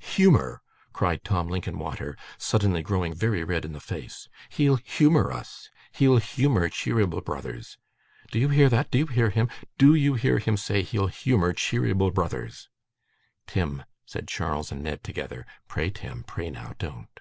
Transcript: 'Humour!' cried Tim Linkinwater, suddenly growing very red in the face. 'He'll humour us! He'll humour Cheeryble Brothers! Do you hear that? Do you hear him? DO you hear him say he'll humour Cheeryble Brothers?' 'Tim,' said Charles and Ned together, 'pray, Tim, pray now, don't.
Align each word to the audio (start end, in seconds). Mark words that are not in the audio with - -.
'Humour!' 0.00 0.60
cried 0.92 1.22
Tim 1.22 1.46
Linkinwater, 1.46 2.16
suddenly 2.36 2.82
growing 2.82 3.14
very 3.14 3.44
red 3.44 3.64
in 3.64 3.72
the 3.72 3.78
face. 3.78 4.28
'He'll 4.48 4.74
humour 4.74 5.30
us! 5.30 5.70
He'll 5.92 6.16
humour 6.16 6.68
Cheeryble 6.68 7.20
Brothers! 7.20 7.78
Do 8.32 8.40
you 8.40 8.48
hear 8.48 8.68
that? 8.68 8.90
Do 8.90 8.98
you 8.98 9.06
hear 9.06 9.30
him? 9.30 9.48
DO 9.78 9.94
you 9.94 10.14
hear 10.14 10.40
him 10.40 10.56
say 10.56 10.82
he'll 10.82 11.06
humour 11.06 11.52
Cheeryble 11.52 12.10
Brothers?' 12.12 12.68
'Tim,' 13.46 13.84
said 14.04 14.26
Charles 14.26 14.72
and 14.72 14.82
Ned 14.82 15.04
together, 15.04 15.46
'pray, 15.68 15.90
Tim, 15.90 16.24
pray 16.24 16.50
now, 16.50 16.74
don't. 16.80 17.20